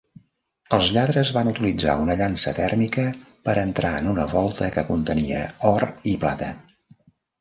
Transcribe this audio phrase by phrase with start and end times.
[0.77, 3.05] Els lladres van utilitzar una llança tèrmica
[3.49, 5.43] per entrar en una volta que contenia
[5.75, 6.49] or i plata.